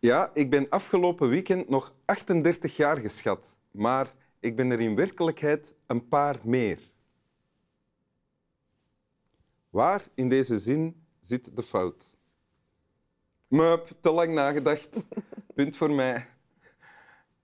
Ja, 0.00 0.30
ik 0.34 0.50
ben 0.50 0.68
afgelopen 0.68 1.28
weekend 1.28 1.68
nog 1.68 1.94
38 2.04 2.76
jaar 2.76 2.96
geschat. 2.96 3.56
Maar 3.70 4.12
ik 4.38 4.56
ben 4.56 4.70
er 4.70 4.80
in 4.80 4.96
werkelijkheid 4.96 5.74
een 5.86 6.08
paar 6.08 6.36
meer. 6.42 6.78
Waar 9.70 10.02
in 10.14 10.28
deze 10.28 10.58
zin 10.58 11.06
zit 11.20 11.56
de 11.56 11.62
fout? 11.62 12.18
Mup, 13.48 13.88
te 14.00 14.10
lang 14.10 14.34
nagedacht. 14.34 15.06
Punt 15.54 15.76
voor 15.76 15.90
mij. 15.90 16.28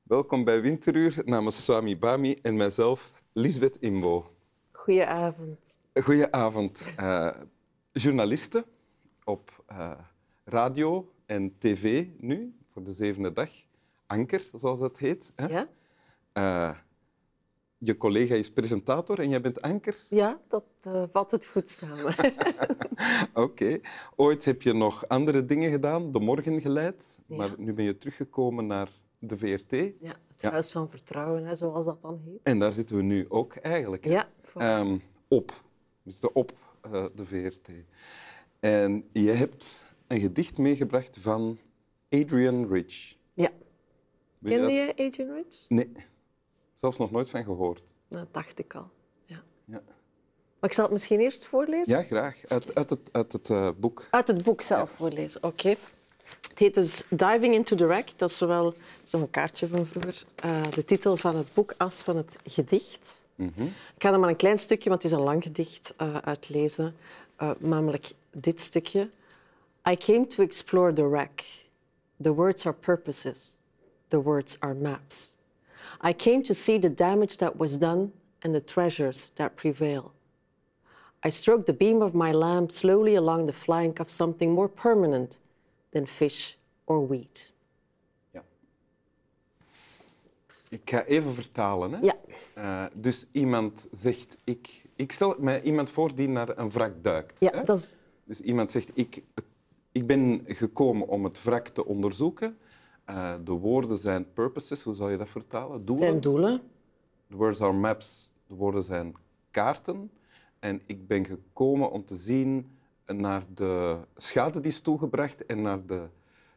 Welkom 0.02 0.44
bij 0.44 0.60
Winteruur 0.60 1.22
namens 1.24 1.64
Swami 1.64 1.98
Bami 1.98 2.38
en 2.42 2.56
mijzelf, 2.56 3.12
Lisbeth 3.32 3.76
Imbo. 3.78 4.34
Goedenavond. 4.72 5.78
Goedenavond. 5.94 6.92
Uh, 7.00 7.30
journalisten 7.92 8.64
op 9.24 9.64
uh, 9.70 9.92
radio 10.44 11.14
en 11.26 11.58
tv 11.58 12.06
nu, 12.18 12.56
voor 12.68 12.82
de 12.82 12.92
zevende 12.92 13.32
dag. 13.32 13.50
Anker, 14.06 14.50
zoals 14.54 14.78
dat 14.78 14.98
heet. 14.98 15.32
Hè? 15.34 15.46
Ja? 15.46 15.68
Uh, 16.34 16.76
je 17.78 17.96
collega 17.96 18.34
is 18.34 18.52
presentator 18.52 19.18
en 19.18 19.28
jij 19.28 19.40
bent 19.40 19.62
anker? 19.62 20.04
Ja, 20.08 20.40
dat 20.48 20.66
uh, 20.86 21.02
valt 21.10 21.30
het 21.30 21.46
goed 21.46 21.70
samen. 21.70 22.14
Oké. 23.32 23.40
Okay. 23.40 23.80
Ooit 24.16 24.44
heb 24.44 24.62
je 24.62 24.72
nog 24.72 25.08
andere 25.08 25.44
dingen 25.44 25.70
gedaan, 25.70 26.10
de 26.10 26.20
morgen 26.20 26.60
geleid, 26.60 27.18
ja. 27.26 27.36
maar 27.36 27.50
nu 27.58 27.72
ben 27.72 27.84
je 27.84 27.96
teruggekomen 27.96 28.66
naar 28.66 28.90
de 29.18 29.36
VRT. 29.36 29.70
Ja, 29.70 30.16
het 30.28 30.40
ja. 30.40 30.50
Huis 30.50 30.70
van 30.70 30.90
Vertrouwen, 30.90 31.44
hè, 31.44 31.54
zoals 31.54 31.84
dat 31.84 32.00
dan 32.00 32.20
heet. 32.24 32.40
En 32.42 32.58
daar 32.58 32.72
zitten 32.72 32.96
we 32.96 33.02
nu 33.02 33.26
ook 33.28 33.56
eigenlijk. 33.56 34.04
Hè? 34.04 34.10
Ja. 34.10 34.28
Um, 34.80 35.02
op. 35.28 35.62
We 36.02 36.10
zitten 36.10 36.34
op 36.34 36.52
uh, 36.86 37.04
de 37.14 37.24
VRT. 37.24 37.68
En 38.60 39.08
je 39.12 39.30
hebt 39.30 39.84
een 40.06 40.20
gedicht 40.20 40.58
meegebracht 40.58 41.16
van 41.20 41.58
Adrian 42.10 42.68
Rich. 42.68 43.14
Ja. 43.34 43.50
Kende 44.42 44.72
je 44.72 44.92
Adrian 44.96 45.34
Rich? 45.34 45.64
Nee. 45.68 45.92
Zelfs 46.74 46.96
nog 46.96 47.10
nooit 47.10 47.30
van 47.30 47.44
gehoord. 47.44 47.92
Nou, 48.08 48.24
dat 48.24 48.34
dacht 48.34 48.58
ik 48.58 48.74
al. 48.74 48.90
Ja. 49.24 49.42
ja. 49.64 49.82
Maar 50.60 50.70
ik 50.70 50.72
zal 50.72 50.84
het 50.84 50.92
misschien 50.92 51.20
eerst 51.20 51.46
voorlezen? 51.46 51.98
Ja, 51.98 52.02
graag. 52.02 52.36
Uit, 52.48 52.74
uit 52.74 52.90
het, 52.90 53.08
uit 53.12 53.32
het 53.32 53.48
uh, 53.48 53.70
boek. 53.76 54.06
Uit 54.10 54.26
het 54.26 54.42
boek 54.42 54.60
zelf 54.60 54.90
ja. 54.90 54.96
voorlezen, 54.96 55.42
oké. 55.42 55.60
Okay. 55.60 55.76
Het 56.48 56.58
heet 56.58 56.74
dus 56.74 57.04
Diving 57.08 57.54
into 57.54 57.76
the 57.76 57.86
Wreck. 57.86 58.12
Dat 58.16 58.30
is 58.30 58.36
zowel 58.36 58.64
dat 58.64 58.74
is 59.04 59.10
nog 59.10 59.22
een 59.22 59.30
kaartje 59.30 59.68
van 59.68 59.86
vroeger. 59.86 60.24
Uh, 60.44 60.62
de 60.70 60.84
titel 60.84 61.16
van 61.16 61.36
het 61.36 61.54
boek 61.54 61.74
als 61.76 62.02
van 62.02 62.16
het 62.16 62.38
gedicht. 62.44 63.22
Mm 63.34 63.52
-hmm. 63.54 63.66
Ik 63.66 64.02
ga 64.02 64.12
er 64.12 64.20
maar 64.20 64.28
een 64.28 64.36
klein 64.36 64.58
stukje, 64.58 64.88
want 64.88 65.02
het 65.02 65.12
is 65.12 65.18
een 65.18 65.24
lang 65.24 65.42
gedicht, 65.42 65.94
uh, 66.00 66.16
uitlezen. 66.16 66.96
namelijk 67.58 68.12
dit 68.30 68.60
stukje. 68.60 69.08
I 69.88 69.94
came 69.94 70.26
to 70.26 70.42
explore 70.42 70.90
the 70.90 71.06
wreck. 71.06 71.44
The 72.18 72.32
words 72.32 72.66
are 72.66 72.72
purposes. 72.72 73.58
The 74.10 74.18
words 74.18 74.58
are 74.60 74.74
maps. 74.74 75.36
I 76.00 76.12
came 76.12 76.42
to 76.42 76.54
see 76.54 76.78
the 76.78 76.88
damage 76.88 77.36
that 77.36 77.56
was 77.56 77.78
done 77.78 78.12
and 78.42 78.52
the 78.52 78.60
treasures 78.60 79.30
that 79.36 79.54
prevail. 79.54 80.12
I 81.22 81.30
stroked 81.30 81.66
the 81.66 81.72
beam 81.72 82.02
of 82.02 82.14
my 82.14 82.32
lamp 82.32 82.72
slowly 82.72 83.14
along 83.14 83.46
the 83.46 83.52
flank 83.52 84.00
of 84.00 84.10
something 84.10 84.52
more 84.52 84.68
permanent 84.68 85.38
than 85.92 86.06
fish 86.06 86.56
or 86.86 87.06
wheat. 87.06 87.52
Ja. 88.32 88.42
Ik 90.68 90.90
ga 90.90 91.04
even 91.04 91.32
vertalen. 91.32 91.92
Hè? 91.92 91.98
Ja. 92.00 92.14
Uh, 92.58 92.86
dus 92.94 93.26
iemand 93.32 93.88
zegt, 93.92 94.36
ik, 94.44 94.84
ik 94.96 95.12
stel 95.12 95.34
mij 95.38 95.62
iemand 95.62 95.90
voor 95.90 96.14
die 96.14 96.28
naar 96.28 96.58
een 96.58 96.70
wrak 96.70 97.02
duikt. 97.02 97.40
Ja, 97.40 97.50
hè? 97.52 97.62
dat 97.62 97.78
is... 97.78 97.96
Dus 98.24 98.40
iemand 98.40 98.70
zegt, 98.70 98.90
ik, 98.94 99.22
ik 99.96 100.06
ben 100.06 100.42
gekomen 100.44 101.08
om 101.08 101.24
het 101.24 101.42
wrak 101.42 101.68
te 101.68 101.86
onderzoeken. 101.86 102.58
Uh, 103.10 103.34
de 103.44 103.52
woorden 103.52 103.96
zijn 103.96 104.32
purposes, 104.32 104.82
hoe 104.82 104.94
zou 104.94 105.10
je 105.10 105.16
dat 105.16 105.28
vertalen? 105.28 105.84
Doelen. 105.84 106.06
Zijn 106.06 106.20
doelen. 106.20 106.60
The 107.28 107.36
words 107.36 107.60
are 107.60 107.72
maps, 107.72 108.32
de 108.46 108.54
woorden 108.54 108.82
zijn 108.82 109.14
kaarten. 109.50 110.10
En 110.58 110.82
ik 110.86 111.06
ben 111.06 111.24
gekomen 111.24 111.90
om 111.90 112.04
te 112.04 112.16
zien 112.16 112.70
naar 113.06 113.44
de 113.54 113.98
schade 114.16 114.60
die 114.60 114.70
is 114.70 114.80
toegebracht 114.80 115.46
en 115.46 115.62
naar 115.62 115.86
de 115.86 116.08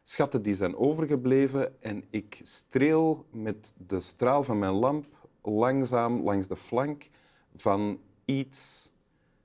schatten 0.02 0.42
die 0.42 0.54
zijn 0.54 0.76
overgebleven. 0.76 1.82
En 1.82 2.04
ik 2.10 2.40
streel 2.42 3.26
met 3.30 3.74
de 3.86 4.00
straal 4.00 4.42
van 4.42 4.58
mijn 4.58 4.72
lamp 4.72 5.06
langzaam 5.42 6.22
langs 6.22 6.48
de 6.48 6.56
flank 6.56 7.08
van 7.54 8.00
iets 8.24 8.92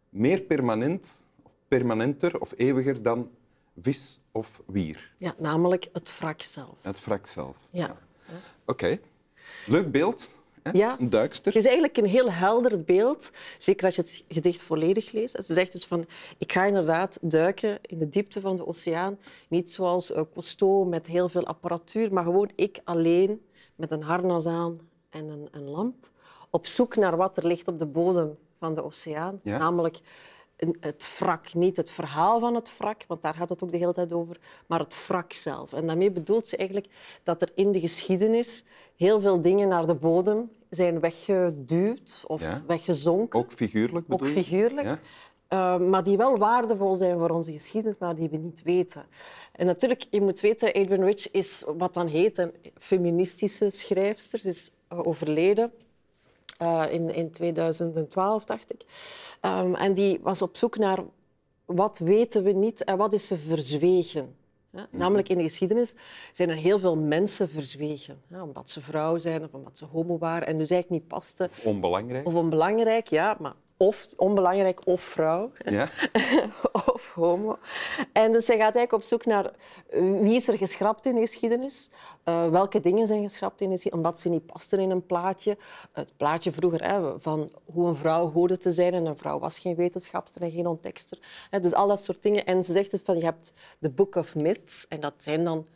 meer 0.09 0.41
permanent, 0.41 1.23
of 1.43 1.55
permanenter 1.67 2.39
of 2.39 2.53
eeuwiger 2.57 3.01
dan 3.01 3.29
vis 3.77 4.19
of 4.31 4.61
wier. 4.65 5.13
Ja, 5.17 5.35
namelijk 5.37 5.89
het 5.93 6.17
wrak 6.17 6.41
zelf. 6.41 6.77
Het 6.81 7.05
wrak 7.05 7.25
zelf. 7.25 7.67
Ja. 7.71 7.85
ja. 7.85 7.95
Oké. 8.65 8.71
Okay. 8.71 9.01
Leuk 9.65 9.91
beeld. 9.91 10.35
Hè? 10.63 10.71
Ja. 10.71 10.99
Een 10.99 11.09
duikster. 11.09 11.53
Het 11.53 11.61
is 11.61 11.67
eigenlijk 11.67 11.97
een 11.97 12.05
heel 12.05 12.31
helder 12.31 12.83
beeld, 12.83 13.31
zeker 13.57 13.85
als 13.85 13.95
je 13.95 14.01
het 14.01 14.23
gedicht 14.27 14.61
volledig 14.61 15.11
leest. 15.11 15.45
Ze 15.45 15.53
zegt 15.53 15.71
dus 15.71 15.85
van, 15.85 16.05
ik 16.37 16.51
ga 16.51 16.65
inderdaad 16.65 17.17
duiken 17.21 17.79
in 17.81 17.97
de 17.97 18.09
diepte 18.09 18.41
van 18.41 18.55
de 18.55 18.67
oceaan. 18.67 19.17
Niet 19.47 19.71
zoals 19.71 20.11
Cousteau 20.33 20.87
met 20.87 21.05
heel 21.05 21.29
veel 21.29 21.45
apparatuur, 21.45 22.13
maar 22.13 22.23
gewoon 22.23 22.51
ik 22.55 22.81
alleen 22.83 23.41
met 23.75 23.91
een 23.91 24.03
harnas 24.03 24.45
aan 24.45 24.79
en 25.09 25.27
een, 25.27 25.47
een 25.51 25.69
lamp. 25.69 26.09
Op 26.49 26.67
zoek 26.67 26.95
naar 26.95 27.17
wat 27.17 27.37
er 27.37 27.47
ligt 27.47 27.67
op 27.67 27.79
de 27.79 27.85
bodem 27.85 28.37
van 28.59 28.75
de 28.75 28.83
oceaan. 28.83 29.39
Ja. 29.43 29.57
Namelijk 29.57 29.99
het 30.79 31.17
wrak, 31.19 31.53
niet 31.53 31.77
het 31.77 31.89
verhaal 31.89 32.39
van 32.39 32.55
het 32.55 32.77
wrak, 32.77 33.03
want 33.07 33.21
daar 33.21 33.33
gaat 33.33 33.49
het 33.49 33.63
ook 33.63 33.71
de 33.71 33.77
hele 33.77 33.93
tijd 33.93 34.13
over, 34.13 34.39
maar 34.67 34.79
het 34.79 35.07
wrak 35.07 35.33
zelf. 35.33 35.73
En 35.73 35.87
daarmee 35.87 36.11
bedoelt 36.11 36.47
ze 36.47 36.57
eigenlijk 36.57 36.89
dat 37.23 37.41
er 37.41 37.51
in 37.55 37.71
de 37.71 37.79
geschiedenis 37.79 38.65
heel 38.95 39.21
veel 39.21 39.41
dingen 39.41 39.67
naar 39.67 39.87
de 39.87 39.95
bodem 39.95 40.51
zijn 40.69 40.99
weggeduwd 40.99 42.23
of 42.27 42.41
Ja. 42.41 42.63
weggezonken. 42.67 43.39
Ook 43.39 43.51
figuurlijk 43.51 44.07
bedoel 44.07 44.27
Ook 44.27 44.33
figuurlijk. 44.33 44.87
Ja. 44.87 44.99
Uh, 45.49 45.87
maar 45.87 46.03
die 46.03 46.17
wel 46.17 46.35
waardevol 46.35 46.95
zijn 46.95 47.17
voor 47.17 47.29
onze 47.29 47.51
geschiedenis, 47.51 47.97
maar 47.97 48.15
die 48.15 48.29
we 48.29 48.37
niet 48.37 48.63
weten. 48.63 49.05
En 49.51 49.65
natuurlijk, 49.65 50.05
je 50.09 50.21
moet 50.21 50.39
weten, 50.39 50.67
Adrian 50.73 51.03
Rich 51.03 51.31
is 51.31 51.63
wat 51.77 51.93
dan 51.93 52.07
heet 52.07 52.37
een 52.37 52.51
feministische 52.77 53.69
schrijfster. 53.69 54.39
Ze 54.39 54.49
is 54.49 54.73
uh, 54.93 54.99
overleden 55.07 55.71
uh, 56.61 56.85
in, 56.89 57.13
in 57.13 57.31
2012, 57.31 58.45
dacht 58.45 58.73
ik. 58.73 58.85
Um, 59.41 59.75
en 59.75 59.93
die 59.93 60.19
was 60.21 60.41
op 60.41 60.57
zoek 60.57 60.77
naar 60.77 60.99
wat 61.65 61.97
weten 61.97 62.43
we 62.43 62.51
niet 62.51 62.83
en 62.83 62.97
wat 62.97 63.13
is 63.13 63.31
er 63.31 63.37
verzwegen. 63.37 64.35
Ja, 64.69 64.87
namelijk 64.91 65.29
in 65.29 65.37
de 65.37 65.43
geschiedenis 65.43 65.95
zijn 66.31 66.49
er 66.49 66.55
heel 66.55 66.79
veel 66.79 66.95
mensen 66.95 67.49
verzwegen. 67.49 68.21
Omdat 68.41 68.69
ze 68.69 68.81
vrouw 68.81 69.17
zijn 69.17 69.43
of 69.43 69.53
omdat 69.53 69.77
ze 69.77 69.85
homo 69.85 70.17
waren 70.17 70.47
en 70.47 70.57
dus 70.57 70.69
eigenlijk 70.69 71.01
niet 71.01 71.11
pasten. 71.11 71.45
Of 71.45 71.59
onbelangrijk. 71.63 72.27
Of 72.27 72.33
onbelangrijk, 72.33 73.07
ja, 73.07 73.37
maar 73.39 73.55
of 73.77 74.07
onbelangrijk 74.17 74.87
of 74.87 75.01
vrouw. 75.01 75.51
Ja. 75.57 75.89
of 76.93 77.11
homo. 77.13 77.57
En 78.11 78.31
dus 78.31 78.45
zij 78.45 78.57
gaat 78.57 78.75
eigenlijk 78.75 78.93
op 78.93 79.03
zoek 79.03 79.25
naar 79.25 79.51
wie 80.21 80.35
is 80.35 80.47
er 80.47 80.57
geschrapt 80.57 81.05
in 81.05 81.15
de 81.15 81.21
geschiedenis. 81.21 81.91
Uh, 82.25 82.49
welke 82.49 82.79
dingen 82.79 83.07
zijn 83.07 83.21
geschrapt 83.21 83.61
in 83.61 83.67
de 83.67 83.73
geschiedenis, 83.73 84.05
omdat 84.05 84.19
ze 84.19 84.29
niet 84.29 84.45
pasten 84.45 84.79
in 84.79 84.89
een 84.89 85.05
plaatje. 85.05 85.57
Het 85.91 86.17
plaatje 86.17 86.51
vroeger 86.51 86.83
hè, 86.83 87.19
van 87.19 87.51
hoe 87.65 87.87
een 87.87 87.95
vrouw 87.95 88.31
hoorde 88.31 88.57
te 88.57 88.71
zijn. 88.71 88.93
En 88.93 89.05
een 89.05 89.17
vrouw 89.17 89.39
was 89.39 89.59
geen 89.59 89.75
wetenschapster 89.75 90.41
en 90.41 90.51
geen 90.51 90.67
ontdekster. 90.67 91.19
Hè, 91.49 91.59
dus 91.59 91.73
al 91.73 91.87
dat 91.87 92.03
soort 92.03 92.23
dingen. 92.23 92.45
En 92.45 92.65
ze 92.65 92.71
zegt 92.71 92.91
dus 92.91 93.01
van, 93.01 93.17
je 93.17 93.23
hebt 93.23 93.53
de 93.79 93.89
Book 93.89 94.15
of 94.15 94.35
Myths. 94.35 94.87
En 94.87 94.99
dat 94.99 95.13
zijn 95.17 95.43
dan 95.43 95.67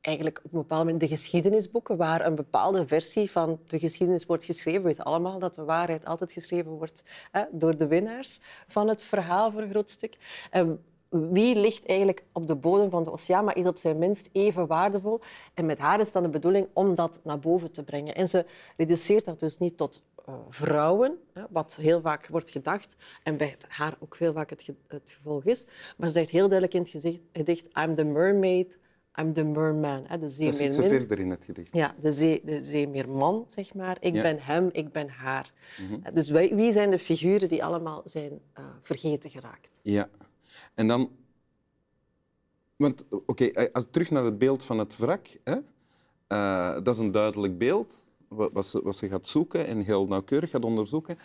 eigenlijk 0.00 0.38
op 0.38 0.52
een 0.52 0.58
bepaald 0.58 0.84
moment 0.84 1.00
de 1.00 1.08
geschiedenisboeken 1.08 1.96
waar 1.96 2.26
een 2.26 2.34
bepaalde 2.34 2.86
versie 2.86 3.30
van 3.30 3.58
de 3.66 3.78
geschiedenis 3.78 4.26
wordt 4.26 4.44
geschreven. 4.44 4.82
We 4.82 4.88
weten 4.88 5.04
allemaal 5.04 5.38
dat 5.38 5.54
de 5.54 5.64
waarheid 5.64 6.04
altijd 6.04 6.32
geschreven 6.32 6.70
wordt 6.70 7.04
hè, 7.30 7.42
door 7.50 7.76
de 7.76 7.86
winnaars 7.86 8.40
van 8.68 8.88
het 8.88 9.02
verhaal 9.02 9.50
voor 9.50 9.62
een 9.62 9.70
groot 9.70 9.90
stuk. 9.90 10.18
En 10.50 10.82
wie 11.08 11.56
ligt 11.56 11.86
eigenlijk 11.86 12.24
op 12.32 12.46
de 12.46 12.54
bodem 12.54 12.90
van 12.90 13.04
de 13.04 13.12
oceaan, 13.12 13.44
maar 13.44 13.56
is 13.56 13.66
op 13.66 13.76
zijn 13.76 13.98
minst 13.98 14.28
even 14.32 14.66
waardevol. 14.66 15.20
En 15.54 15.66
met 15.66 15.78
haar 15.78 16.00
is 16.00 16.12
dan 16.12 16.22
de 16.22 16.28
bedoeling 16.28 16.68
om 16.72 16.94
dat 16.94 17.20
naar 17.22 17.38
boven 17.38 17.72
te 17.72 17.84
brengen. 17.84 18.14
En 18.14 18.28
ze 18.28 18.44
reduceert 18.76 19.24
dat 19.24 19.40
dus 19.40 19.58
niet 19.58 19.76
tot 19.76 20.02
uh, 20.28 20.34
vrouwen, 20.48 21.18
wat 21.50 21.76
heel 21.80 22.00
vaak 22.00 22.26
wordt 22.26 22.50
gedacht, 22.50 22.96
en 23.22 23.36
bij 23.36 23.56
haar 23.68 23.96
ook 23.98 24.16
heel 24.18 24.32
vaak 24.32 24.50
het, 24.50 24.62
ge 24.62 24.74
het 24.88 25.16
gevolg 25.16 25.44
is. 25.44 25.64
Maar 25.96 26.08
ze 26.08 26.14
zegt 26.14 26.30
heel 26.30 26.48
duidelijk 26.48 26.74
in 26.74 27.00
het 27.00 27.20
gedicht, 27.32 27.68
I'm 27.78 27.94
the 27.94 28.04
mermaid, 28.04 28.78
I'm 29.20 29.32
the 29.32 29.44
merman. 29.44 30.04
Hè, 30.06 30.14
de 30.18 30.20
Dat 30.24 30.30
zit 30.32 30.54
ze 30.74 30.82
verder 30.82 31.18
in 31.18 31.30
het 31.30 31.44
gedicht. 31.44 31.72
Ja, 31.74 31.94
de, 32.00 32.12
zee, 32.12 32.42
de 32.44 32.64
zeemeerman, 32.64 33.44
zeg 33.48 33.74
maar. 33.74 33.96
Ik 34.00 34.14
Ja. 34.14 34.22
ben 34.22 34.38
hem, 34.40 34.68
ik 34.72 34.92
ben 34.92 35.08
haar. 35.08 35.52
Mhm. 35.90 36.14
Dus 36.14 36.28
wij, 36.28 36.54
wie 36.54 36.72
zijn 36.72 36.90
de 36.90 36.98
figuren 36.98 37.48
die 37.48 37.64
allemaal 37.64 38.02
zijn 38.04 38.40
uh, 38.58 38.64
vergeten 38.82 39.30
geraakt? 39.30 39.80
Ja. 39.82 40.08
En 40.74 40.86
dan... 40.88 41.10
Want, 42.76 43.04
oké, 43.26 43.44
eh, 43.44 43.66
als 43.72 43.86
terug 43.90 44.10
naar 44.10 44.24
het 44.24 44.38
beeld 44.38 44.62
van 44.64 44.78
het 44.78 44.96
wrak. 44.96 45.26
Hè? 45.44 45.56
Eh, 46.26 46.74
dat 46.82 46.94
is 46.94 46.98
een 47.00 47.10
duidelijk 47.10 47.58
beeld, 47.58 48.06
wa- 48.28 48.50
wat 48.52 48.66
ze, 48.66 48.82
wat 48.82 48.96
ze 48.96 49.08
gaat 49.08 49.26
zoeken 49.26 49.66
en 49.66 49.80
heel 49.80 50.06
nauwkeurig 50.06 50.50
gaat 50.50 50.64
onderzoeken. 50.64 51.18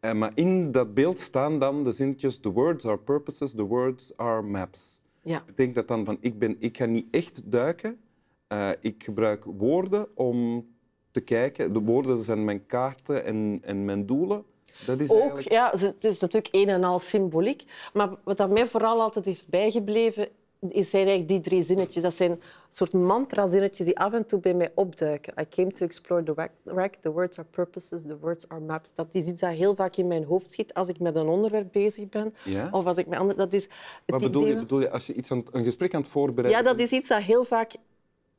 Eh, 0.00 0.12
maar 0.12 0.32
in 0.34 0.70
dat 0.72 0.94
beeld 0.94 1.18
staan 1.20 1.58
dan 1.58 1.84
de 1.84 1.92
zinnetjes... 1.92 2.38
The 2.38 2.50
words 2.52 2.84
are 2.86 2.98
purposes, 2.98 3.50
the 3.50 3.64
words 3.64 4.16
are 4.16 4.42
maps. 4.42 5.00
Ja. 5.22 5.42
Betekent 5.46 5.74
dat 5.74 5.88
dan 5.88 6.04
van, 6.04 6.16
ik, 6.20 6.38
ben, 6.38 6.56
ik 6.58 6.76
ga 6.76 6.84
niet 6.84 7.06
echt 7.10 7.50
duiken, 7.50 8.00
Uh, 8.52 8.70
ik 8.80 9.02
gebruik 9.04 9.44
woorden 9.44 10.06
om 10.14 10.66
te 11.10 11.20
kijken. 11.20 11.72
De 11.72 11.80
woorden 11.80 12.18
zijn 12.18 12.44
mijn 12.44 12.66
kaarten 12.66 13.24
en, 13.24 13.58
en 13.62 13.84
mijn 13.84 14.06
doelen. 14.06 14.44
Dat 14.86 15.00
is 15.00 15.10
Ook, 15.10 15.20
eigenlijk... 15.20 15.50
ja, 15.50 15.70
het 15.70 16.04
is 16.04 16.18
natuurlijk 16.18 16.54
een 16.54 16.68
en 16.68 16.84
al 16.84 16.98
symboliek. 16.98 17.64
Maar 17.92 18.10
wat 18.24 18.36
dat 18.36 18.50
mij 18.50 18.66
vooral 18.66 19.00
altijd 19.00 19.24
heeft 19.24 19.48
bijgebleven, 19.48 20.28
zijn 20.70 21.06
eigenlijk 21.06 21.28
die 21.28 21.40
drie 21.40 21.62
zinnetjes. 21.62 22.02
Dat 22.02 22.14
zijn 22.14 22.30
een 22.30 22.40
soort 22.68 22.92
mantra-zinnetjes 22.92 23.86
die 23.86 23.98
af 23.98 24.12
en 24.12 24.26
toe 24.26 24.40
bij 24.40 24.54
mij 24.54 24.72
opduiken. 24.74 25.34
I 25.40 25.46
came 25.48 25.72
to 25.72 25.84
explore 25.84 26.22
the 26.22 26.48
wreck. 26.64 26.94
The 27.00 27.10
words 27.10 27.38
are 27.38 27.48
purposes, 27.50 28.02
the 28.02 28.18
words 28.18 28.48
are 28.48 28.60
maps. 28.60 28.94
Dat 28.94 29.14
is 29.14 29.26
iets 29.26 29.40
dat 29.40 29.50
heel 29.50 29.74
vaak 29.74 29.96
in 29.96 30.06
mijn 30.06 30.24
hoofd 30.24 30.52
schiet 30.52 30.74
als 30.74 30.88
ik 30.88 30.98
met 30.98 31.16
een 31.16 31.28
onderwerp 31.28 31.72
bezig 31.72 32.08
ben. 32.08 32.34
Ja? 32.44 32.68
Of 32.70 32.84
als 32.84 32.96
ik 32.96 33.06
met 33.06 33.18
andere... 33.18 33.38
Dat 33.38 33.52
is 33.52 33.68
Wat 34.06 34.20
bedoel 34.20 34.46
je, 34.46 34.54
bedoel 34.54 34.80
je 34.80 34.90
als 34.90 35.06
je 35.06 35.14
iets 35.14 35.30
aan, 35.30 35.42
een 35.52 35.64
gesprek 35.64 35.94
aan 35.94 36.00
het 36.00 36.10
voorbereiden 36.10 36.62
Ja, 36.62 36.70
dat 36.70 36.80
is 36.80 36.90
iets 36.90 37.08
dat 37.08 37.22
heel 37.22 37.44
vaak 37.44 37.72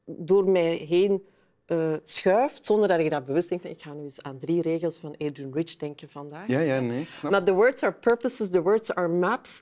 door 0.06 0.50
mij 0.50 0.76
heen 0.76 1.24
uh, 1.68 1.94
schuift, 2.04 2.66
zonder 2.66 2.88
dat 2.88 3.00
ik 3.00 3.10
dat 3.10 3.26
bewust 3.26 3.50
denk. 3.50 3.64
Ik 3.64 3.81
ga 3.81 3.94
nu 3.94 4.04
eens 4.04 4.22
aan 4.22 4.38
drie 4.38 4.62
regels 4.62 4.98
van 4.98 5.16
Adrian 5.18 5.54
Rich 5.54 5.78
denken 5.78 6.10
vandaag. 6.10 6.48
Ja, 6.48 6.60
ja, 6.60 6.80
nee, 6.80 7.08
snap. 7.14 7.31
Maar 7.31 7.44
the 7.44 7.54
words 7.54 7.84
are 7.84 7.94
purposes, 7.94 8.50
the 8.50 8.62
words 8.62 8.94
are 8.94 9.08
maps. 9.08 9.62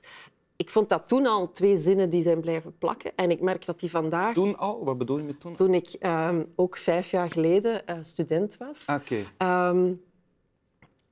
Ik 0.56 0.70
vond 0.70 0.88
dat 0.88 1.08
toen 1.08 1.26
al 1.26 1.52
twee 1.52 1.76
zinnen 1.76 2.10
die 2.10 2.22
zijn 2.22 2.40
blijven 2.40 2.78
plakken. 2.78 3.12
En 3.16 3.30
ik 3.30 3.40
merk 3.40 3.66
dat 3.66 3.80
die 3.80 3.90
vandaag... 3.90 4.34
Toen 4.34 4.58
al? 4.58 4.84
Wat 4.84 4.98
bedoel 4.98 5.18
je 5.18 5.24
met 5.24 5.40
toen? 5.40 5.54
Toen 5.54 5.74
ik 5.74 5.96
um, 6.00 6.52
ook 6.56 6.76
vijf 6.76 7.10
jaar 7.10 7.30
geleden 7.30 7.82
uh, 7.90 7.96
student 8.00 8.56
was. 8.56 8.86
Ah, 8.86 9.00
oké. 9.00 9.24
Okay. 9.38 9.68
Um, 9.68 10.02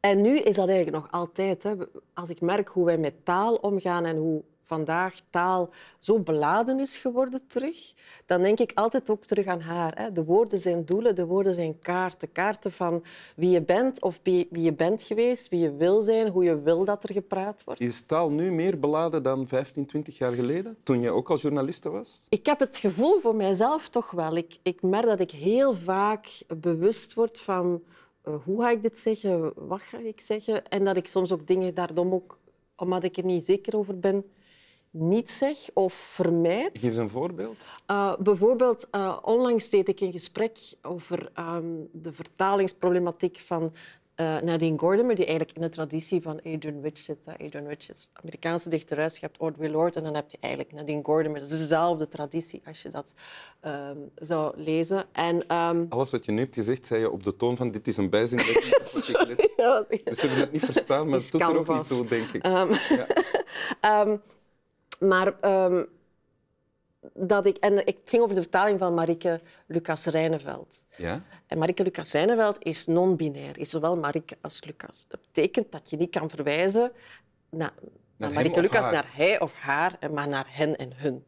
en 0.01 0.21
nu 0.21 0.39
is 0.39 0.57
dat 0.57 0.69
eigenlijk 0.69 0.97
nog 1.03 1.11
altijd. 1.11 1.63
Hè. 1.63 1.75
Als 2.15 2.31
ik 2.31 2.41
merk 2.41 2.69
hoe 2.69 2.85
wij 2.85 2.99
met 2.99 3.25
taal 3.25 3.55
omgaan 3.55 4.05
en 4.05 4.17
hoe 4.17 4.43
vandaag 4.71 5.15
taal 5.31 5.71
zo 5.99 6.19
beladen 6.19 6.81
is 6.81 6.97
geworden 6.97 7.41
terug, 7.47 7.95
dan 8.27 8.43
denk 8.43 8.59
ik 8.59 8.73
altijd 8.75 9.11
ook 9.11 9.25
terug 9.25 9.47
aan 9.47 9.61
haar. 9.61 10.11
De 10.13 10.25
woorden 10.25 10.59
zijn 10.59 10.85
doelen, 10.85 11.15
de 11.15 11.27
woorden 11.27 11.55
zijn 11.55 11.79
kaarten. 11.79 12.33
Kaarten 12.33 12.73
van 12.73 13.05
wie 13.37 13.51
je 13.51 13.63
bent 13.63 14.03
of 14.03 14.21
wie 14.23 14.49
je 14.51 14.73
bent 14.73 15.03
geweest, 15.03 15.49
wie 15.49 15.61
je 15.61 15.77
wil 15.77 16.01
zijn, 16.03 16.29
hoe 16.29 16.45
je 16.45 16.61
wil 16.63 16.85
dat 16.85 17.03
er 17.03 17.13
gepraat 17.13 17.65
wordt. 17.65 17.81
Is 17.81 18.01
taal 18.01 18.31
nu 18.31 18.53
meer 18.53 18.79
beladen 18.79 19.23
dan 19.23 19.47
15, 19.47 19.87
20 19.87 20.19
jaar 20.19 20.33
geleden, 20.33 20.77
toen 20.83 21.01
je 21.01 21.11
ook 21.11 21.31
al 21.31 21.39
journaliste 21.39 21.91
was? 21.91 22.27
Ik 22.29 22.47
heb 22.47 22.59
het 22.59 22.77
gevoel 22.77 23.21
voor 23.21 23.35
mijzelf 23.35 23.89
toch 23.89 24.11
wel. 24.11 24.37
Ik, 24.37 24.59
ik 24.63 24.83
merk 24.83 25.07
dat 25.07 25.21
ik 25.21 25.31
heel 25.31 25.75
vaak 25.75 26.27
bewust 26.61 27.15
word 27.15 27.39
van 27.39 27.83
uh, 28.29 28.35
hoe 28.45 28.61
ga 28.61 28.71
ik 28.71 28.83
dit 28.83 28.99
zeggen, 28.99 29.53
wat 29.55 29.81
ga 29.81 29.99
ik 29.99 30.21
zeggen. 30.21 30.69
En 30.69 30.85
dat 30.85 30.97
ik 30.97 31.07
soms 31.07 31.33
ook 31.33 31.47
dingen 31.47 31.75
daarom 31.75 32.13
ook, 32.13 32.39
omdat 32.77 33.05
ik 33.05 33.17
er 33.17 33.25
niet 33.25 33.47
zeker 33.47 33.77
over 33.77 33.99
ben, 33.99 34.25
niet 34.91 35.31
zeg 35.31 35.57
of 35.75 35.95
vermijd. 35.95 36.71
Geef 36.73 36.83
eens 36.83 36.97
een 36.97 37.09
voorbeeld. 37.09 37.57
Uh, 37.91 38.17
bijvoorbeeld, 38.19 38.89
uh, 38.93 39.19
onlangs 39.23 39.71
deed 39.71 39.89
ik 39.89 40.01
een 40.01 40.13
gesprek 40.13 40.59
over 40.83 41.33
um, 41.39 41.89
de 41.93 42.13
vertalingsproblematiek 42.13 43.39
van 43.39 43.63
uh, 43.63 44.41
Nadine 44.41 44.79
Gordimer, 44.79 45.15
die 45.15 45.27
eigenlijk 45.27 45.57
in 45.57 45.63
de 45.63 45.69
traditie 45.69 46.23
van 46.23 46.37
Adrian 46.37 46.81
Rich 46.83 46.99
zit. 46.99 47.19
Adrian 47.27 47.67
Rich 47.67 47.91
is 47.91 48.11
Amerikaanse 48.13 48.69
dichteres, 48.69 49.15
je 49.15 49.21
hebt 49.21 49.41
Audre 49.41 49.71
Lorde 49.71 49.99
en 49.99 50.05
dan 50.05 50.15
heb 50.15 50.31
je 50.31 50.39
eigenlijk 50.41 50.75
Nadine 50.75 51.03
Gordimer. 51.03 51.41
Dat 51.41 51.51
is 51.51 51.59
dezelfde 51.59 52.09
traditie 52.09 52.63
als 52.67 52.83
je 52.83 52.89
dat 52.89 53.15
um, 53.65 54.11
zou 54.15 54.53
lezen. 54.57 55.05
En, 55.13 55.57
um... 55.57 55.87
Alles 55.89 56.11
wat 56.11 56.25
je 56.25 56.33
nu 56.33 56.41
hebt 56.41 56.55
gezegd, 56.55 56.87
zei 56.87 57.01
je 57.01 57.11
op 57.11 57.25
de 57.25 57.37
toon 57.37 57.57
van 57.57 57.71
dit 57.71 57.89
is 57.89 57.97
een 57.97 58.11
bijzin. 58.11 58.39
ja, 59.57 59.85
dus 60.05 60.19
ze 60.19 60.27
hebben 60.27 60.39
het 60.39 60.53
niet 60.53 60.65
verstaan, 60.65 61.09
maar 61.09 61.19
het 61.19 61.33
doet 61.33 61.41
er 61.41 61.59
ook 61.59 61.69
niet 61.69 61.89
toe, 61.89 62.07
denk 62.07 62.29
ik. 62.33 62.47
Ja. 62.47 62.69
Maar 65.01 65.35
um, 65.65 65.89
dat 67.15 67.47
ik, 67.47 67.57
en 67.57 67.77
het 67.77 68.03
ging 68.05 68.23
over 68.23 68.35
de 68.35 68.43
vertaling 68.43 68.79
van 68.79 68.95
Marike 68.95 69.41
Lucas 69.67 70.05
Rijneveld. 70.05 70.85
Ja? 70.97 71.23
En 71.47 71.59
Marike 71.59 71.83
Lucas 71.83 72.13
Rijneveld 72.13 72.57
is 72.65 72.87
non-binair, 72.87 73.59
is 73.59 73.71
zowel 73.71 73.97
Marike 73.97 74.37
als 74.41 74.65
Lucas. 74.65 75.07
Dat 75.09 75.21
betekent 75.21 75.73
dat 75.73 75.91
je 75.91 75.97
niet 75.97 76.11
kan 76.11 76.31
verwijzen 76.31 76.93
naar, 77.51 77.73
naar 78.17 78.33
Marike 78.33 78.61
Lucas, 78.61 78.85
haar. 78.85 78.93
naar 78.93 79.11
hij 79.13 79.41
of 79.41 79.55
haar, 79.55 79.99
maar 80.13 80.29
naar 80.29 80.47
hen 80.49 80.77
en 80.77 80.93
hun. 80.95 81.25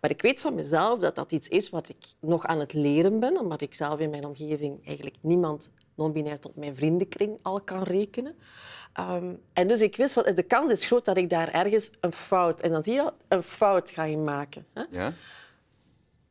Maar 0.00 0.10
ik 0.10 0.22
weet 0.22 0.40
van 0.40 0.54
mezelf 0.54 0.98
dat 0.98 1.14
dat 1.14 1.32
iets 1.32 1.48
is 1.48 1.70
wat 1.70 1.88
ik 1.88 2.04
nog 2.20 2.46
aan 2.46 2.58
het 2.58 2.72
leren 2.72 3.20
ben, 3.20 3.38
omdat 3.38 3.60
ik 3.60 3.74
zelf 3.74 4.00
in 4.00 4.10
mijn 4.10 4.24
omgeving 4.24 4.86
eigenlijk 4.86 5.16
niemand 5.20 5.70
non-binair 5.94 6.38
tot 6.38 6.56
mijn 6.56 6.76
vriendenkring 6.76 7.38
al 7.42 7.60
kan 7.60 7.82
rekenen. 7.82 8.34
Um, 9.00 9.40
en 9.52 9.68
dus 9.68 9.80
ik 9.80 9.96
wist, 9.96 10.12
van, 10.12 10.34
de 10.34 10.42
kans 10.42 10.70
is 10.70 10.86
groot 10.86 11.04
dat 11.04 11.16
ik 11.16 11.30
daar 11.30 11.52
ergens 11.52 11.90
een 12.00 12.12
fout... 12.12 12.60
En 12.60 12.70
dan 12.70 12.82
zie 12.82 12.92
je 12.92 13.12
een 13.28 13.42
fout 13.42 13.90
ga 13.90 14.04
je 14.04 14.16
maken. 14.16 14.66
Hè? 14.72 14.82
Ja. 14.90 15.12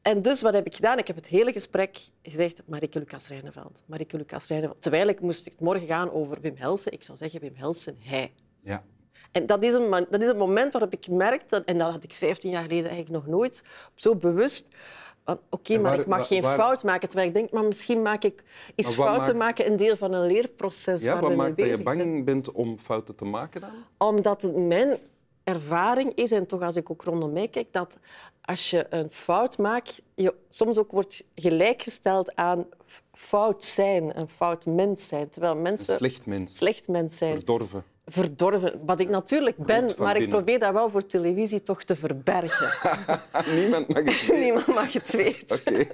En 0.02 0.22
dus 0.22 0.42
wat 0.42 0.54
heb 0.54 0.66
ik 0.66 0.76
gedaan? 0.76 0.98
Ik 0.98 1.08
heb 1.08 1.16
het 1.16 1.26
hele 1.26 1.52
gesprek 1.52 1.98
gezegd, 2.22 2.62
Marike 2.66 3.00
Lucas 3.00 3.28
Rijneveld. 3.28 3.82
Marike 3.86 4.18
Lucas 4.18 4.48
Rijneveld. 4.48 4.82
Terwijl 4.82 5.08
ik 5.08 5.22
moest 5.22 5.46
het 5.46 5.60
morgen 5.60 5.88
gaan 5.88 6.12
over 6.12 6.42
Wim 6.42 6.56
Helsen. 6.56 6.92
Ik 6.92 7.04
zou 7.04 7.18
zeggen 7.18 7.40
Wim 7.40 7.56
Helsen, 7.56 7.98
hij. 8.00 8.34
Ja. 8.64 8.84
En 9.32 9.46
dat 9.46 9.64
is, 9.64 9.74
een, 9.74 9.90
dat 10.10 10.22
is 10.22 10.28
een 10.28 10.38
moment 10.38 10.72
waarop 10.72 10.94
ik 10.94 11.08
merkte, 11.08 11.64
en 11.66 11.78
dat 11.78 11.92
had 11.92 12.04
ik 12.04 12.14
15 12.14 12.52
jaar 12.52 12.62
geleden 12.62 12.90
eigenlijk 12.90 13.26
nog 13.26 13.36
nooit 13.36 13.64
zo 13.96 14.16
bewust, 14.16 14.68
Oké, 15.50 15.78
maar 15.78 16.00
ik 16.00 16.06
mag 16.06 16.28
geen 16.28 16.44
fout 16.44 16.84
maken. 16.84 17.08
Terwijl 17.08 17.28
ik 17.28 17.34
denk, 17.34 17.52
maar 17.52 17.64
misschien 17.64 18.02
maak 18.02 18.24
ik, 18.24 18.44
is 18.76 18.88
fouten 18.88 19.24
maakt... 19.24 19.38
maken 19.38 19.72
een 19.72 19.78
deel 19.78 19.98
van 19.98 20.14
een 20.14 20.28
leerproces 20.28 21.04
ja, 21.04 21.14
waar 21.14 21.22
wat 21.22 21.36
maakt 21.36 21.58
dat 21.58 21.78
je 21.78 21.84
bang 21.84 22.26
bent 22.26 22.52
om 22.52 22.80
fouten 22.80 23.16
te 23.16 23.26
maken 23.26 23.62
dan? 23.62 23.70
Omdat 23.98 24.56
mijn 24.56 24.98
ervaring 25.44 26.16
is, 26.16 26.32
en 26.32 26.46
toch 26.46 26.62
als 26.62 26.76
ik 26.76 26.92
ook 26.92 27.04
rondom 27.04 27.32
mij 27.32 27.48
kijk, 27.48 27.68
dat 27.72 27.98
als 28.42 28.70
je 28.70 28.86
een 28.90 29.12
fout 29.12 29.58
maakt, 29.58 30.02
je 30.16 30.34
soms 30.50 30.78
ook 30.78 30.92
wordt 30.92 31.24
gelijkgesteld 31.36 32.36
aan 32.36 32.66
fout 33.14 33.64
zijn, 33.64 34.18
een 34.20 34.28
fout 34.28 34.66
mens 34.66 35.08
zijn. 35.08 35.30
Terwijl 35.30 35.56
mensen... 35.56 35.94
Een 35.94 36.00
slecht 36.00 36.26
mens. 36.26 36.58
Slecht 36.58 36.88
mens 36.88 37.18
zijn. 37.18 37.34
Verdorven 37.34 37.84
verdorven. 38.12 38.82
Wat 38.86 39.00
ik 39.00 39.10
natuurlijk 39.10 39.58
ben, 39.58 39.90
maar 39.98 40.18
ik 40.18 40.30
probeer 40.30 40.60
dat 40.60 40.74
wel 40.74 40.90
voor 40.90 41.06
televisie 41.06 41.64
toch 41.64 41.84
te 41.84 41.96
verbergen. 41.96 42.70
Niemand 43.56 43.88
mag 43.88 44.04
het 44.04 44.26
weten. 44.28 44.40
Niemand 44.40 44.68
mag 44.68 44.94
het 44.94 45.12
weten. 45.12 45.60
Okay. 45.72 45.88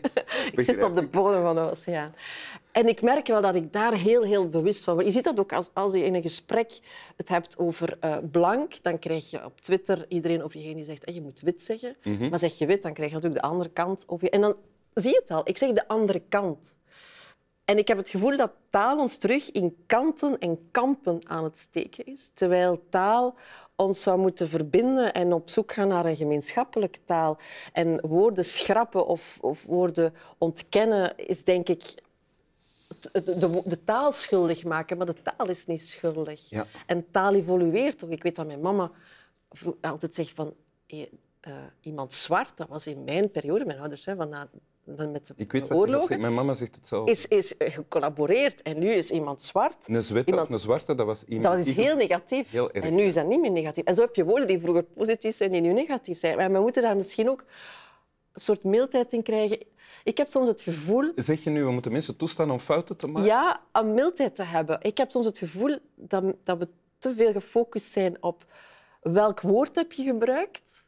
ik 0.52 0.62
zit 0.62 0.84
op 0.84 0.96
de 0.96 1.06
bodem 1.06 1.42
van 1.42 1.56
de 1.56 1.62
oceaan. 1.62 2.14
En 2.72 2.88
ik 2.88 3.02
merk 3.02 3.28
wel 3.28 3.42
dat 3.42 3.56
ik 3.56 3.74
daar 3.74 3.94
heel, 3.94 4.24
heel 4.24 4.50
bewust 4.50 4.84
van 4.84 4.94
word. 4.94 5.06
Je 5.06 5.12
ziet 5.12 5.24
dat 5.24 5.40
ook 5.40 5.54
als, 5.54 5.70
als 5.74 5.94
je 5.94 6.04
in 6.04 6.16
een 6.16 6.22
gesprek 6.22 6.80
het 7.16 7.30
hebt 7.30 7.58
over 7.58 7.98
uh, 8.04 8.18
blank, 8.32 8.84
dan 8.84 9.00
krijg 9.00 9.30
je 9.30 9.46
op 9.46 9.62
Twitter 9.62 10.06
iedereen 10.08 10.44
of 10.44 10.52
diegene 10.52 10.76
die 10.76 10.84
zegt 10.84 11.06
hey, 11.06 11.14
je 11.14 11.22
moet 11.22 11.40
wit 11.40 11.64
zeggen. 11.64 11.96
Mhm. 12.04 12.30
Maar 12.30 12.40
zeg 12.40 12.58
je 12.58 12.66
wit, 12.66 12.82
dan 12.82 12.94
krijg 12.94 13.10
je 13.10 13.16
natuurlijk 13.16 13.42
de 13.42 13.50
andere 13.50 13.70
kant. 13.70 14.04
Of 14.08 14.22
je... 14.22 14.30
En 14.30 14.42
dan 14.42 14.56
zie 14.94 15.12
je 15.12 15.20
het 15.20 15.32
al. 15.32 15.42
Ik 15.44 15.58
zeg 15.58 15.72
de 15.72 15.88
andere 15.88 16.22
kant. 16.30 16.77
En 17.68 17.78
ik 17.78 17.88
heb 17.88 17.98
het 17.98 18.10
gevoel 18.10 18.38
dat 18.38 18.52
taal 18.70 19.00
ons 19.00 19.18
terug 19.18 19.52
in 19.52 19.84
kanten 19.86 20.40
en 20.40 20.68
kampen 20.72 21.20
aan 21.28 21.44
het 21.44 21.60
steken 21.60 22.06
is. 22.06 22.32
Terwijl 22.34 22.84
taal 22.90 23.36
ons 23.76 24.02
zou 24.02 24.20
moeten 24.20 24.50
verbinden 24.50 25.14
en 25.14 25.34
op 25.34 25.50
zoek 25.50 25.74
gaan 25.74 25.88
naar 25.88 26.06
een 26.06 26.16
gemeenschappelijke 26.16 27.00
taal. 27.04 27.38
En 27.74 28.08
woorden 28.08 28.46
schrappen 28.46 29.08
of, 29.08 29.38
of 29.42 29.64
woorden 29.64 30.14
ontkennen 30.38 31.18
is 31.18 31.44
denk 31.44 31.70
ik 31.70 31.84
de, 33.12 33.38
de, 33.38 33.62
de, 33.66 33.84
taal 33.84 34.12
schuldig 34.12 34.64
maken, 34.64 34.98
maar 34.98 35.06
de 35.06 35.22
taal 35.22 35.50
is 35.50 35.66
niet 35.66 35.88
schuldig. 35.88 36.50
Ja. 36.50 36.66
En 36.86 37.06
taal 37.12 37.34
evolueert 37.34 37.98
toch. 37.98 38.10
Ik 38.10 38.24
weet 38.24 38.36
dat 38.36 38.48
mijn 38.48 38.62
mama 38.62 38.92
altijd 39.82 40.16
zegt 40.16 40.32
van 40.32 40.54
uh, 40.88 41.06
iemand 41.82 42.14
zwart, 42.14 42.58
dat 42.58 42.68
was 42.68 42.88
in 42.88 43.04
mijn 43.04 43.32
periode, 43.32 43.66
mijn 43.66 43.80
ouders, 43.80 44.06
hè, 44.06 44.16
van 44.16 44.30
na 44.30 44.50
met 44.96 45.28
de 45.28 45.34
ik 45.36 45.52
weet 45.52 45.68
wat 45.68 45.78
oorlogen, 45.78 46.20
Mijn 46.20 46.34
mama 46.34 46.54
zegt 46.54 46.76
het 46.76 46.88
zelf. 46.88 47.10
Is, 47.10 47.28
is 47.28 47.54
gecollaboreerd 47.58 48.62
en 48.62 48.80
nu 48.80 48.90
is 48.90 49.12
iemand 49.12 49.42
zwart. 49.42 49.88
Een 49.88 50.02
zwette 50.02 50.30
iemand... 50.30 50.48
of 50.48 50.54
een 50.54 50.60
zwarte, 50.60 50.96
dat 50.96 51.06
was 51.06 51.24
iemand... 51.24 51.58
Dat 51.58 51.68
is 51.68 51.76
heel 51.76 51.96
negatief. 51.96 52.52
Heel 52.52 52.72
erg, 52.72 52.86
en 52.86 52.96
nu 52.96 53.02
is 53.02 53.14
dat 53.14 53.28
niet 53.28 53.40
meer 53.40 53.52
negatief. 53.52 53.84
En 53.84 53.96
zo 53.96 54.02
heb 54.02 54.16
je 54.16 54.24
woorden 54.24 54.48
die 54.48 54.60
vroeger 54.60 54.84
positief 54.84 55.36
zijn, 55.36 55.52
die 55.52 55.62
nu 55.62 55.74
negatief 55.74 56.20
zijn. 56.20 56.38
Maar 56.38 56.52
we 56.52 56.60
moeten 56.60 56.82
daar 56.82 56.96
misschien 56.96 57.30
ook 57.30 57.44
een 58.32 58.42
soort 58.42 58.64
mildheid 58.64 59.14
in 59.14 59.24
krijgen. 59.24 59.66
Ik 60.04 60.18
heb 60.18 60.28
soms 60.28 60.48
het 60.48 60.62
gevoel... 60.62 61.12
Zeg 61.16 61.44
je 61.44 61.50
nu, 61.50 61.64
we 61.64 61.72
moeten 61.72 61.92
mensen 61.92 62.16
toestaan 62.16 62.52
om 62.52 62.60
fouten 62.60 62.98
te 62.98 63.08
maken? 63.08 63.28
Ja, 63.28 63.62
een 63.72 63.94
mildheid 63.94 64.36
te 64.36 64.44
hebben. 64.44 64.78
Ik 64.82 64.98
heb 64.98 65.12
soms 65.12 65.26
het 65.26 65.38
gevoel 65.38 65.78
dat, 65.96 66.24
dat 66.44 66.58
we 66.58 66.68
te 66.98 67.14
veel 67.16 67.32
gefocust 67.32 67.92
zijn 67.92 68.24
op 68.24 68.46
welk 69.02 69.42
woord 69.42 69.76
heb 69.76 69.92
je 69.92 70.04
gebruikt, 70.04 70.86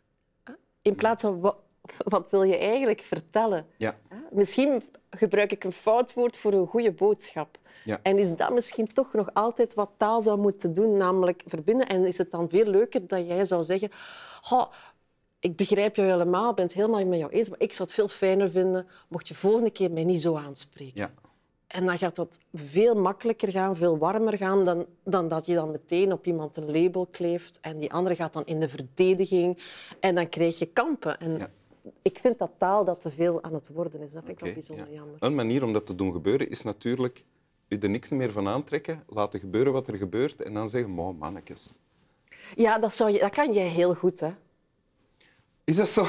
in 0.82 0.96
plaats 0.96 1.22
van 1.22 1.56
wat 1.98 2.30
wil 2.30 2.44
je 2.44 2.58
eigenlijk 2.58 3.02
vertellen? 3.02 3.66
Ja. 3.78 3.98
Misschien 4.32 4.84
gebruik 5.10 5.52
ik 5.52 5.64
een 5.64 5.72
fout 5.72 6.14
woord 6.14 6.38
voor 6.38 6.54
een 6.54 6.68
goede 6.68 6.92
boodschap. 6.92 7.58
Ja. 7.86 8.00
En 8.02 8.18
is 8.18 8.36
dat 8.36 8.54
misschien 8.54 8.88
toch 8.88 9.14
nog 9.14 9.30
altijd 9.34 9.74
wat 9.74 9.90
taal 9.98 10.22
zou 10.22 10.40
moeten 10.40 10.74
doen, 10.74 10.98
namelijk 10.98 11.44
verbinden? 11.46 11.88
En 11.88 12.06
is 12.06 12.18
het 12.18 12.32
dan 12.32 12.50
veel 12.50 12.66
leuker 12.66 13.08
dat 13.08 13.28
jij 13.28 13.46
zou 13.46 13.64
zeggen... 13.64 13.92
Oh, 14.50 14.72
ik 15.40 15.56
begrijp 15.56 15.96
jou 15.96 16.10
helemaal, 16.10 16.50
ik 16.50 16.56
ben 16.56 16.66
het 16.66 16.74
helemaal 16.74 17.06
met 17.06 17.20
jou 17.20 17.32
eens, 17.32 17.50
maar 17.50 17.60
ik 17.60 17.74
zou 17.74 17.88
het 17.88 17.98
veel 17.98 18.08
fijner 18.08 18.52
vinden 18.52 18.88
mocht 19.08 19.28
je 19.28 19.36
volgende 19.36 19.70
keer 19.70 19.92
mij 19.92 20.04
niet 20.04 20.22
zo 20.22 20.36
aanspreken. 20.36 21.02
Ja. 21.02 21.12
En 21.68 21.86
dan 21.86 21.98
gaat 21.98 22.16
dat 22.16 22.40
veel 22.54 22.96
makkelijker 22.96 23.52
gaan, 23.52 23.76
veel 23.76 23.98
warmer 23.98 24.38
gaan 24.38 24.66
dan, 24.66 24.86
dan 25.04 25.28
dat 25.28 25.46
je 25.46 25.54
dan 25.54 25.72
meteen 25.72 26.12
op 26.12 26.26
iemand 26.26 26.58
een 26.58 26.72
label 26.72 27.08
kleeft 27.12 27.60
en 27.62 27.80
die 27.80 27.94
andere 27.94 28.16
gaat 28.16 28.34
dan 28.34 28.46
in 28.46 28.60
de 28.60 28.70
verdediging 28.70 29.58
en 30.00 30.16
dan 30.16 30.30
krijg 30.30 30.60
je 30.60 30.66
kampen. 30.66 31.20
En 31.20 31.52
ik 32.02 32.20
vind 32.20 32.38
dat 32.38 32.52
taal 32.58 32.86
dat 32.86 33.00
te 33.02 33.12
veel 33.12 33.44
aan 33.44 33.54
het 33.54 33.68
worden 33.68 34.02
is. 34.02 34.12
Dat 34.12 34.24
vind 34.24 34.38
ik 34.38 34.44
wel 34.44 34.54
bijzonder 34.54 34.88
ja. 34.88 34.94
jammer. 34.94 35.16
Een 35.20 35.36
manier 35.36 35.64
om 35.64 35.74
dat 35.74 35.86
te 35.86 35.96
doen 35.96 36.12
gebeuren 36.12 36.50
is 36.50 36.62
natuurlijk 36.62 37.26
je 37.68 37.78
er 37.78 37.90
niks 37.90 38.10
meer 38.10 38.32
van 38.32 38.48
aantrekken, 38.48 39.04
laten 39.08 39.40
gebeuren 39.40 39.74
wat 39.74 39.88
er 39.88 39.96
gebeurt 39.96 40.42
en 40.42 40.54
dan 40.54 40.70
zeggen, 40.70 40.92
"Mo, 40.92 41.14
mannetjes. 41.14 41.74
Ja, 42.56 42.80
dat, 42.80 42.94
zou 42.94 43.12
je, 43.12 43.20
dat 43.20 43.36
kan 43.36 43.54
jij 43.54 43.68
heel 43.68 43.96
goed. 43.96 44.20
Hè? 44.20 44.30
Is 45.70 45.76
dat 45.76 45.90
zo? 45.90 46.02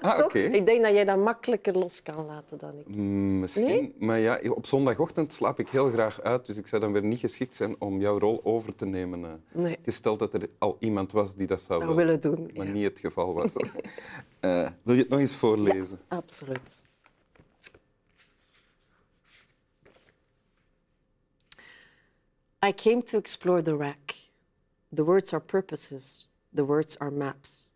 ah. 0.00 0.34
Ik 0.34 0.66
denk 0.66 0.82
dat 0.82 0.92
jij 0.92 1.04
dat 1.04 1.16
makkelijker 1.18 1.78
los 1.78 2.02
kan 2.02 2.26
laten 2.26 2.58
dan 2.58 2.78
ik. 2.78 2.88
Mm, 2.88 3.40
Misschien. 3.40 3.64
Nee? 3.66 3.94
Maar 3.98 4.18
ja, 4.18 4.40
op 4.54 4.66
zondagochtend 4.66 5.32
slaap 5.32 5.58
ik 5.58 5.68
heel 5.68 5.90
graag 5.90 6.20
uit, 6.20 6.46
dus 6.46 6.56
ik 6.56 6.66
zou 6.66 6.82
dan 6.82 6.92
weer 6.92 7.02
niet 7.02 7.18
geschikt 7.18 7.54
zijn 7.54 7.80
om 7.80 8.00
jouw 8.00 8.18
rol 8.18 8.40
over 8.44 8.74
te 8.74 8.86
nemen. 8.86 9.24
eh. 9.24 9.30
Nee. 9.52 9.78
Gesteld 9.82 10.18
dat 10.18 10.34
er 10.34 10.48
al 10.58 10.76
iemand 10.80 11.12
was 11.12 11.34
die 11.34 11.46
dat 11.46 11.62
zou 11.62 11.86
Dat 11.86 11.94
willen, 11.94 12.20
doen. 12.20 12.50
maar 12.56 12.66
ja. 12.66 12.72
niet 12.72 12.84
het 12.84 12.98
geval 12.98 13.34
was. 13.34 13.52
Eh, 14.40 14.68
wil 14.82 14.94
je 14.94 15.00
het 15.00 15.10
nog 15.10 15.18
eens 15.20 15.36
voorlezen? 15.36 16.00
Absoluut. 16.08 16.82
I 22.66 22.72
came 22.74 23.02
to 23.02 23.18
explore 23.18 23.62
the 23.62 23.76
wreck. 23.76 24.14
The 24.92 25.04
words 25.04 25.32
are 25.32 25.42
purposes, 25.42 26.28
the 26.54 26.64
words 26.64 26.98
are 26.98 27.10
maps. 27.10 27.67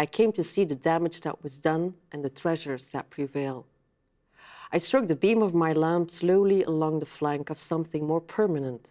I 0.00 0.06
came 0.06 0.32
to 0.32 0.42
see 0.42 0.64
the 0.64 0.76
damage 0.76 1.20
that 1.20 1.42
was 1.42 1.58
done 1.58 1.94
and 2.10 2.24
the 2.24 2.30
treasures 2.30 2.88
that 2.88 3.10
prevail. 3.10 3.66
I 4.72 4.78
struck 4.78 5.06
the 5.08 5.14
beam 5.14 5.42
of 5.42 5.52
my 5.52 5.74
lamp 5.74 6.10
slowly 6.10 6.62
along 6.62 7.00
the 7.00 7.06
flank 7.06 7.50
of 7.50 7.58
something 7.58 8.06
more 8.06 8.22
permanent 8.22 8.88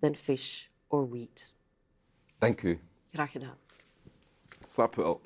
than 0.00 0.14
fish 0.14 0.68
or 0.90 1.04
wheat. 1.04 1.52
Dank 2.40 2.62
u. 2.62 2.80
Graag 3.12 3.32
gedaan. 3.32 3.56
Slaap 4.64 4.94
wel. 4.94 5.20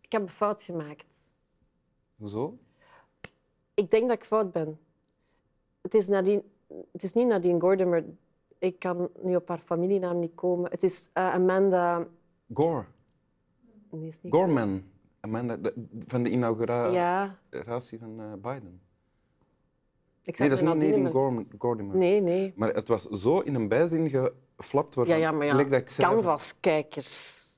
Ik 0.00 0.12
heb 0.12 0.22
een 0.22 0.28
fout 0.28 0.62
gemaakt. 0.62 1.30
Hoezo? 2.16 2.58
Ik 3.74 3.90
denk 3.90 4.08
dat 4.08 4.16
ik 4.16 4.24
fout 4.24 4.52
ben. 4.52 4.78
Het 5.80 5.94
is, 5.94 6.06
Nadine, 6.06 6.44
het 6.92 7.02
is 7.02 7.12
niet 7.12 7.26
Nadine 7.26 7.60
Gordon, 7.60 7.88
maar 7.88 8.04
ik 8.58 8.78
kan 8.78 9.08
nu 9.22 9.36
op 9.36 9.48
haar 9.48 9.58
familienaam 9.64 10.18
niet 10.18 10.34
komen. 10.34 10.70
Het 10.70 10.82
is 10.82 11.10
eh, 11.12 11.34
Amanda... 11.34 12.06
Gore. 12.54 12.84
Nee, 13.90 14.08
is 14.08 14.18
niet... 14.22 14.32
Gorman. 14.32 14.82
Amanda, 15.20 15.56
de- 15.56 15.86
van 16.06 16.22
de 16.22 16.30
inauguratie 16.30 16.94
Ja, 16.94 17.38
van 17.98 18.20
eh, 18.20 18.32
Biden. 18.32 18.80
ik 20.22 20.38
Nee, 20.38 20.48
dat 20.48 20.58
is 20.60 20.64
niet 20.64 20.74
Nadine, 20.74 21.10
Gorman. 21.10 21.46
Gordimer. 21.58 21.96
Nee, 21.96 22.20
nee. 22.20 22.52
Maar 22.56 22.74
het 22.74 22.88
was 22.88 23.02
zo 23.02 23.38
in 23.38 23.54
een 23.54 23.68
bijzin 23.68 24.08
geflapt 24.08 24.94
waarvan... 24.94 25.14
Ja, 25.18 25.20
ja, 25.20 25.32
maar 25.32 25.46
ja. 25.46 25.82
Canvas-kijkers, 25.82 27.49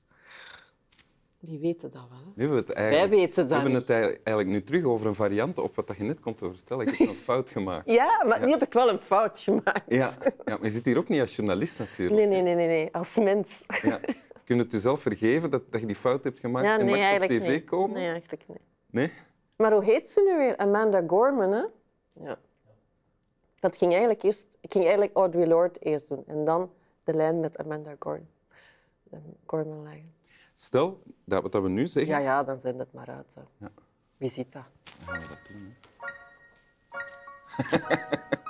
die 1.45 1.59
weten 1.59 1.91
dat 1.91 2.01
wel. 2.09 2.19
Hè? 2.35 2.41
Hebben 2.41 2.65
we 2.65 2.73
het 2.73 2.77
Wij 2.77 3.09
weten 3.09 3.43
we 3.43 3.49
dat 3.49 3.61
hebben 3.61 3.71
niet. 3.71 3.87
het 3.87 4.21
eigenlijk 4.23 4.47
nu 4.47 4.63
terug 4.63 4.83
over 4.83 5.07
een 5.07 5.15
variant 5.15 5.57
op 5.57 5.75
wat 5.75 5.93
je 5.97 6.03
net 6.03 6.19
komt 6.19 6.37
te 6.37 6.49
vertellen. 6.53 6.87
Ik 6.87 6.95
heb 6.97 7.07
een 7.07 7.15
fout 7.15 7.49
gemaakt. 7.49 7.89
Ja, 7.89 8.23
maar 8.27 8.39
nu 8.39 8.49
heb 8.49 8.61
ik 8.63 8.73
wel 8.73 8.89
een 8.89 8.99
fout 8.99 9.39
gemaakt. 9.39 9.83
Ja, 9.87 10.11
ja, 10.21 10.31
maar 10.45 10.63
je 10.63 10.69
zit 10.69 10.85
hier 10.85 10.97
ook 10.97 11.07
niet 11.07 11.19
als 11.19 11.35
journalist 11.35 11.79
natuurlijk. 11.79 12.15
Nee, 12.15 12.27
nee, 12.27 12.41
nee, 12.41 12.55
nee, 12.55 12.67
nee. 12.67 12.93
Als 12.93 13.17
mens. 13.17 13.63
Ja. 13.81 13.99
Kun 14.43 14.55
je 14.55 14.61
het 14.61 14.71
jezelf 14.71 15.01
vergeven 15.01 15.49
dat, 15.49 15.71
dat 15.71 15.81
je 15.81 15.87
die 15.87 15.95
fout 15.95 16.23
hebt 16.23 16.39
gemaakt 16.39 16.65
Ja, 16.65 16.79
en 16.79 16.85
mag 16.85 16.97
je 16.97 17.15
op 17.15 17.27
tv 17.27 17.63
komen? 17.63 17.95
Nee, 17.99 18.09
eigenlijk 18.11 18.47
niet. 18.47 18.59
Nee? 18.89 19.11
Maar 19.55 19.71
hoe 19.71 19.83
heet 19.83 20.11
ze 20.11 20.21
nu 20.21 20.37
weer? 20.37 20.57
Amanda 20.57 21.03
Gorman, 21.07 21.51
hè? 21.51 21.63
Ja. 22.23 22.37
Dat 23.59 23.77
ging 23.77 23.91
eigenlijk 23.91 24.23
eerst... 24.23 24.47
Ik 24.61 24.71
ging 24.71 24.83
eigenlijk 24.83 25.15
Audre 25.15 25.47
Lorde 25.47 25.79
eerst 25.79 26.07
doen. 26.07 26.23
En 26.27 26.45
dan 26.45 26.71
de 27.03 27.13
lijn 27.13 27.39
met 27.39 27.57
Amanda 27.57 27.95
Gorman. 27.99 28.27
Gorman 29.45 29.83
leggen. 29.83 30.13
Stel 30.53 31.03
dat 31.25 31.41
wat 31.41 31.61
we 31.61 31.69
nu 31.69 31.87
zeggen... 31.87 32.13
Ja, 32.13 32.19
ja, 32.19 32.43
dan 32.43 32.59
zend 32.59 32.79
het 32.79 32.93
maar 32.93 33.09
uit. 33.09 33.33
Ja. 33.57 33.71
Wie 34.17 34.31
ziet 34.31 34.51
dat? 34.51 34.63
Doen. 35.47 35.73